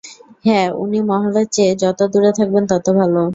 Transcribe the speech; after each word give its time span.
হ্যাঁ, 0.45 0.67
উনি 0.77 0.99
মহলের 1.09 1.47
চেয়ে, 1.51 1.73
যত 1.75 1.99
দূরে 2.13 2.31
থাকবেন 2.37 2.63
তত 2.67 2.85
ভালো। 2.99 3.21